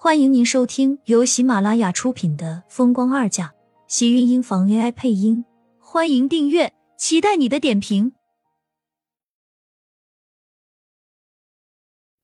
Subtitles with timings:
[0.00, 3.46] 欢迎您收听由喜马拉雅出品的《风光二嫁》，
[3.88, 5.44] 喜运音房 AI 配音。
[5.80, 8.12] 欢迎订阅，期待你的点评。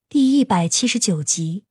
[0.09, 1.65] 第一百七十九集，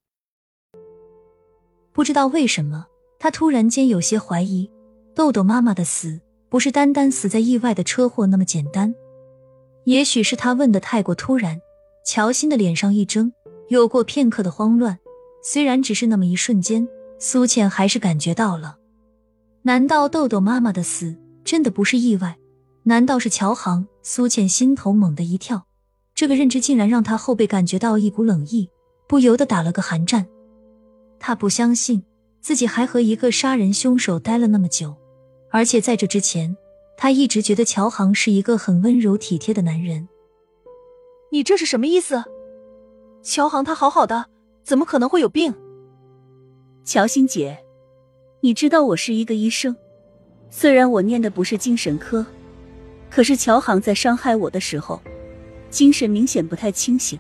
[1.93, 4.69] 不知道为什么，他突然间有些怀疑
[5.15, 8.93] 豆豆妈妈的死不是单单死在意外的车祸那么简单。
[9.85, 11.61] 也许是他问的太过突然，
[12.05, 13.31] 乔欣的脸上一怔，
[13.69, 14.99] 有过片刻的慌乱。
[15.45, 16.87] 虽然只是那么一瞬间，
[17.19, 18.77] 苏倩还是感觉到了。
[19.63, 22.37] 难道豆豆妈妈的死真的不是意外？
[22.83, 23.85] 难道是乔航？
[24.01, 25.65] 苏倩心头猛地一跳，
[26.15, 28.69] 这个认知竟然让她后背感觉到一股冷意，
[29.07, 30.25] 不由得打了个寒战。
[31.19, 32.03] 她不相信
[32.41, 34.95] 自己还和一个杀人凶手待了那么久，
[35.51, 36.55] 而且在这之前，
[36.97, 40.07] 她一直觉得乔航是一个很温柔体贴的男人。
[41.31, 42.23] 你这是什么意思？
[43.21, 44.27] 乔航他好好的。
[44.63, 45.53] 怎么可能会有病？
[46.85, 47.57] 乔欣姐，
[48.41, 49.75] 你知道我是一个医生，
[50.49, 52.25] 虽然我念的不是精神科，
[53.09, 55.01] 可是乔航在伤害我的时候，
[55.69, 57.19] 精神明显不太清醒。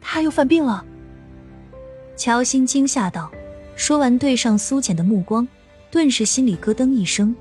[0.00, 0.84] 他又犯病了？
[2.16, 3.30] 乔欣惊吓道。
[3.76, 5.46] 说完，对上苏浅的目光，
[5.90, 7.34] 顿时心里咯噔一声，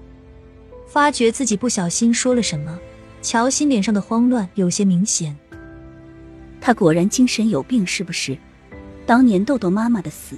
[0.87, 2.79] 发觉自己不小心说了什么。
[3.21, 5.35] 乔欣脸上的慌乱有些明显。
[6.61, 8.37] 他果然精神有病，是不是？
[9.09, 10.37] 当年豆豆妈妈的死，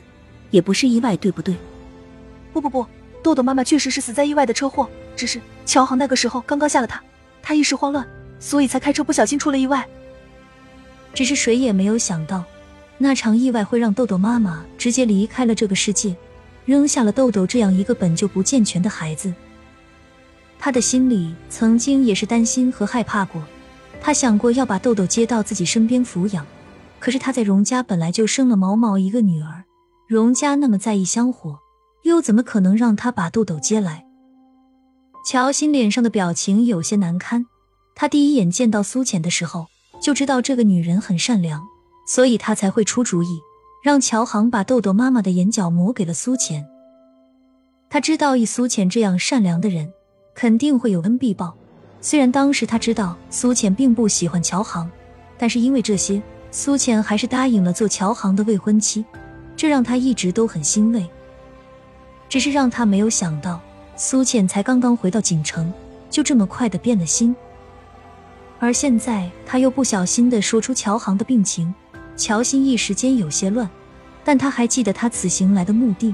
[0.50, 1.54] 也不是意外，对不对？
[2.54, 2.88] 不不不，
[3.22, 7.04] 豆豆妈妈确实是死在意外的车祸，只是乔航那个时候刚刚下了他，
[7.42, 8.08] 他一时慌乱，
[8.40, 9.86] 所以才开车不小心出了意外。
[11.14, 12.46] 只是谁也没有想到，
[12.98, 16.16] 那场意外会让豆豆妈妈直接离开了这个世界，
[16.64, 19.34] 扔下了豆豆这样一个本就不健全的孩子。
[20.58, 23.44] 他的心里曾经也是担心和害怕过，
[24.00, 26.48] 他想过要把豆豆接到自己身边抚养。
[27.02, 29.64] 可是他在荣家本来就生了毛毛一个女儿，
[30.08, 31.58] 荣家那么在意香火，
[32.04, 34.06] 又怎么可能让他把豆豆接来？
[35.26, 37.48] 乔欣脸上的表情有些难堪。
[37.96, 39.66] 他第一眼见到苏浅的时候，
[40.00, 41.64] 就知道这个女人很善良，
[42.08, 43.40] 所以他才会出主意
[43.84, 46.64] 让乔航把豆豆妈妈的眼角膜给了苏浅。
[47.90, 49.92] 他知道以苏浅这样善良的人，
[50.36, 51.58] 肯定会有恩必报。
[52.00, 54.88] 虽然当时他知道苏浅并不喜欢乔航，
[55.40, 56.22] 但是因为这些。
[56.52, 59.06] 苏浅还是答应了做乔航的未婚妻，
[59.56, 61.10] 这让他一直都很欣慰。
[62.28, 63.60] 只是让他没有想到，
[63.96, 65.74] 苏浅才刚刚回到锦城，
[66.10, 67.34] 就这么快的变了心。
[68.60, 71.74] 而现在他又不小心的说出乔航的病情，
[72.18, 73.70] 乔欣一时间有些乱，
[74.24, 76.14] 但他还记得他此行来的目的。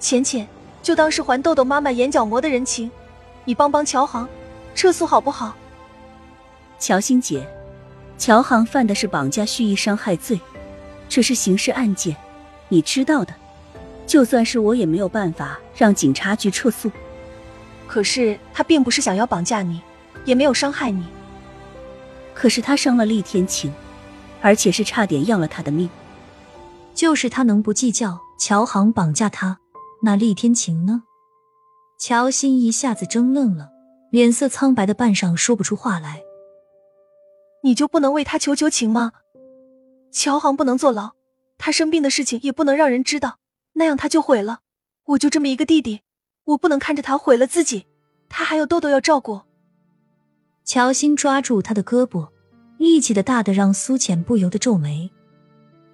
[0.00, 0.48] 浅浅，
[0.82, 2.90] 就当是还豆豆妈妈眼角膜的人情，
[3.44, 4.26] 你帮帮乔航，
[4.74, 5.54] 撤诉好不好？
[6.78, 7.46] 乔欣姐。
[8.22, 10.40] 乔航犯的是绑架蓄意伤害罪，
[11.08, 12.16] 这是刑事案件，
[12.68, 13.34] 你知道的。
[14.06, 16.88] 就算是我也没有办法让警察局撤诉。
[17.88, 19.82] 可是他并不是想要绑架你，
[20.24, 21.04] 也没有伤害你。
[22.32, 23.74] 可是他伤了厉天晴，
[24.40, 25.90] 而且是差点要了他的命。
[26.94, 29.58] 就是他能不计较乔航绑架他，
[30.04, 31.02] 那厉天晴呢？
[31.98, 33.70] 乔欣一下子怔愣了，
[34.12, 36.22] 脸色苍白的半晌说不出话来。
[37.62, 39.12] 你就不能为他求求情吗？
[40.10, 41.12] 乔航不能坐牢，
[41.58, 43.38] 他生病的事情也不能让人知道，
[43.74, 44.60] 那样他就毁了。
[45.04, 46.00] 我就这么一个弟弟，
[46.44, 47.86] 我不能看着他毁了自己，
[48.28, 49.40] 他还有豆豆要照顾。
[50.64, 52.28] 乔欣抓住他的胳膊，
[52.78, 55.10] 力气的大的让苏浅不由得皱眉，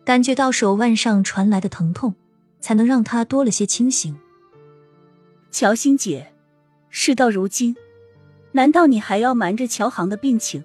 [0.04, 2.14] 感觉到手腕上传来的疼痛，
[2.60, 4.18] 才能让他多了些清醒。
[5.50, 6.34] 乔欣姐，
[6.90, 7.74] 事到如今，
[8.52, 10.62] 难道你还要瞒着乔航的病情？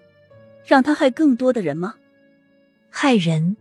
[0.66, 1.96] 让他害更多的人吗？
[2.90, 3.58] 害人？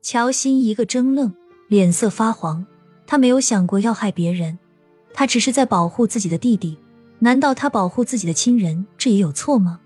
[0.00, 1.34] 乔欣一个怔愣，
[1.68, 2.64] 脸色发黄。
[3.06, 4.58] 他没有想过要害别人，
[5.12, 6.78] 他只是在保护自己的弟弟。
[7.18, 9.80] 难道他保护自己的亲人，这也有错吗？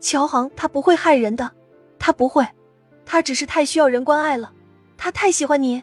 [0.00, 1.52] 乔航他不会害人的，
[1.98, 2.46] 他不会，
[3.04, 4.52] 他只是太需要人关爱了。
[4.96, 5.82] 他太喜欢你，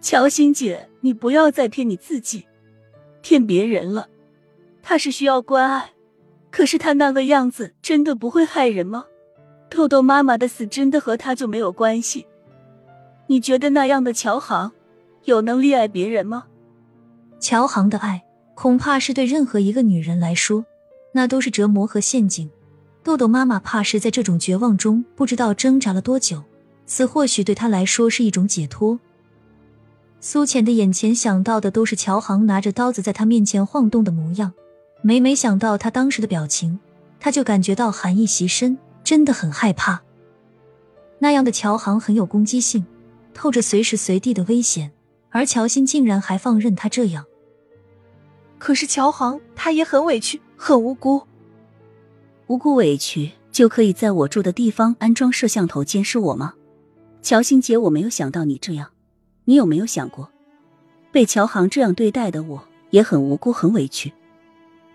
[0.00, 2.46] 乔欣姐，你不要再骗你自己，
[3.22, 4.08] 骗别人了。
[4.82, 5.92] 他是需要关爱。
[6.50, 9.04] 可是他那个样子真的不会害人吗？
[9.70, 12.26] 豆豆妈妈的死真的和他就没有关系？
[13.26, 14.72] 你觉得那样的乔航
[15.24, 16.46] 有能力爱别人吗？
[17.38, 18.24] 乔航的爱
[18.54, 20.64] 恐怕是对任何一个女人来说，
[21.12, 22.50] 那都是折磨和陷阱。
[23.04, 26.42] 豆豆妈妈怕是在这种绝望中不知道挣扎了多久，
[26.86, 28.98] 死或许对她来说是一种解脱。
[30.20, 34.52] 苏浅的眼前想到的都是乔航拿着刀子在她面前晃动的模样。
[35.00, 36.78] 每每想到他当时的表情，
[37.20, 40.02] 他就感觉到寒意袭身，真的很害怕。
[41.18, 42.84] 那样的乔航很有攻击性，
[43.32, 44.92] 透着随时随地的危险，
[45.30, 47.24] 而乔欣竟然还放任他这样。
[48.58, 51.22] 可是乔航他也很委屈，很无辜，
[52.48, 56.54] 无辜委屈就可以在我住的地方安装摄像头监视我吗？
[57.22, 58.90] 乔欣姐，我没有想到你这样，
[59.44, 60.30] 你有没有想过，
[61.12, 64.12] 被乔航这样对待的我也很无辜，很委屈。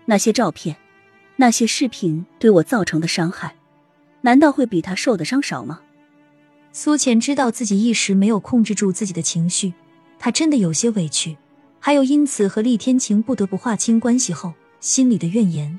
[0.06, 0.76] 那些照片，
[1.36, 3.56] 那些视频对我造成的伤害，
[4.20, 5.80] 难道会比他受的伤少吗？
[6.72, 9.72] 苏浅知道自己一时没有控制住自己的情绪，
[10.18, 11.36] 她真的有些委屈。
[11.78, 15.78] 还有因此和厉天晴不得不划清关系后心里的怨言，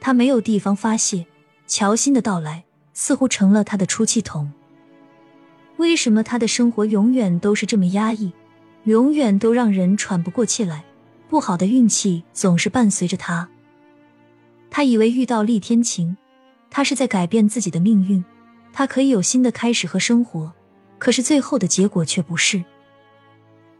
[0.00, 1.26] 他没有地方发泄。
[1.66, 2.64] 乔欣的到来
[2.94, 4.50] 似乎成了他的出气筒。
[5.76, 8.32] 为什么他的生活永远都是这么压抑，
[8.84, 10.84] 永远都让人喘不过气来？
[11.32, 13.48] 不好的运气总是伴随着他。
[14.70, 16.14] 他以为遇到厉天晴，
[16.68, 18.22] 他是在改变自己的命运，
[18.70, 20.52] 他可以有新的开始和生活。
[20.98, 22.62] 可是最后的结果却不是。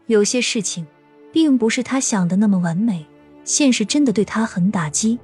[0.07, 0.87] 有些事情。
[1.31, 3.03] 并不是他想的那么完美，
[3.43, 5.17] 现实真的对他很打击。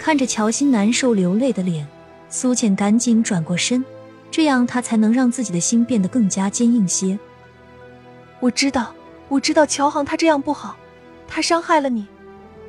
[0.00, 1.86] 看着乔欣难受流泪的脸，
[2.28, 3.84] 苏浅赶紧转过身，
[4.32, 7.16] 这样他才能让自己的心变得更加坚硬些。
[8.40, 8.92] 我知道，
[9.28, 10.76] 我知道乔航他这样不好，
[11.30, 12.06] 他伤害了你，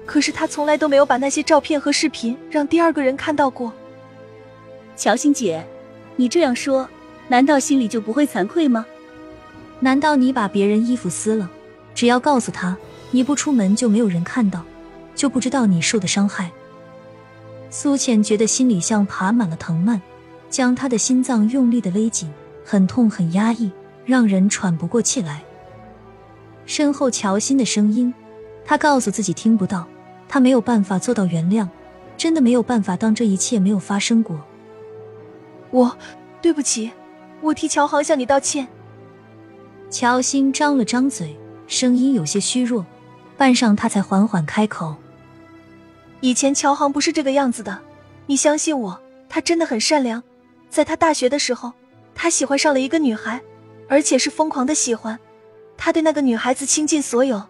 [0.06, 3.74] 可是他从来都没有把那些照片和视频让第二个人看到过。
[4.96, 5.66] 乔欣姐，
[6.16, 6.88] 你这样说，
[7.28, 8.86] 难道心里就不会惭愧吗？
[9.80, 11.50] 难道你把别人衣服撕了？
[11.96, 12.78] 只要告诉他
[13.10, 14.64] 你不出门就没有人看到，
[15.16, 16.52] 就不知道你受的伤害。
[17.72, 20.00] 苏浅觉得心里像爬满了藤蔓，
[20.52, 22.32] 将他的心脏用力的勒紧，
[22.64, 23.72] 很痛很压抑，
[24.06, 25.42] 让人喘不过气来。
[26.68, 28.14] 身后乔欣的声音，
[28.72, 29.86] 他告诉自己听不到，
[30.30, 31.68] 他没有办法做到原谅，
[32.16, 34.40] 真的没有办法当这一切没有发生过。
[35.72, 35.98] 我
[36.42, 36.90] 对不起，
[37.42, 38.66] 我替乔航向你道歉。
[39.90, 41.38] 乔欣张了张嘴。
[41.68, 42.86] 声音有些虚弱，
[43.36, 44.96] 半晌，他才缓缓开口
[46.22, 47.78] ：“以前乔航不是这个样子的，
[48.26, 48.98] 你相信我，
[49.28, 50.24] 他真的很善良。
[50.70, 51.74] 在他大学的时候，
[52.16, 53.42] 他喜欢上了一个女孩，
[53.90, 55.20] 而且是疯狂的喜欢。
[55.76, 57.44] 他对那个女孩子倾尽所有，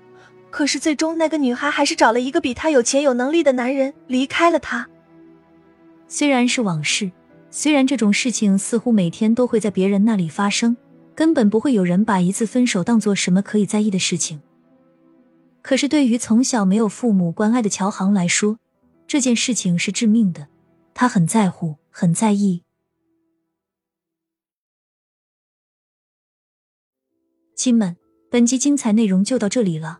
[0.51, 4.88] 可是最终那个女孩还是找了一个比他有钱有能力的男人离开了他。
[6.07, 7.12] 虽然是往事，
[7.50, 10.77] 虽然这种事情似乎每天都会在别人那里发生。”
[11.13, 14.42] 根本不会有人把一次分手当做什么可以在意的事情。
[15.62, 18.57] 可是对于从小没有父母关爱的乔航来说，
[19.06, 20.48] 这件事情是致命的。
[20.94, 22.63] 他很在乎，很在意。
[27.56, 27.98] 亲们，
[28.31, 30.00] 本集精彩内容就到这里了，